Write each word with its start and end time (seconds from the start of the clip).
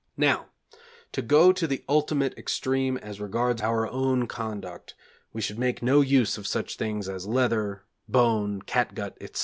Now 0.17 0.47
to 1.11 1.21
go 1.21 1.51
to 1.53 1.67
the 1.67 1.83
ultimate 1.87 2.35
extreme 2.35 2.97
as 2.97 3.21
regards 3.21 3.61
our 3.61 3.87
own 3.87 4.25
conduct 4.25 4.95
we 5.31 5.41
should 5.41 5.59
make 5.59 5.83
no 5.83 6.01
use 6.01 6.39
of 6.39 6.47
such 6.47 6.75
things 6.77 7.07
as 7.07 7.27
leather, 7.27 7.83
bone, 8.09 8.63
catgut, 8.63 9.15
etc. 9.21 9.39